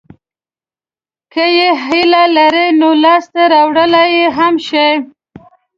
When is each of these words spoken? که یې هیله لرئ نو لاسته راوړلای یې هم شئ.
که 1.33 1.43
یې 1.57 1.69
هیله 1.85 2.23
لرئ 2.35 2.67
نو 2.79 2.89
لاسته 3.03 3.41
راوړلای 3.53 4.09
یې 4.19 4.27
هم 4.37 4.53
شئ. 4.67 4.91